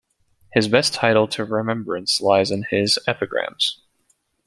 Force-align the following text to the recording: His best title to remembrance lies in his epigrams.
His 0.53 0.67
best 0.67 0.95
title 0.95 1.27
to 1.27 1.45
remembrance 1.45 2.21
lies 2.21 2.49
in 2.49 2.63
his 2.71 2.97
epigrams. 3.05 3.83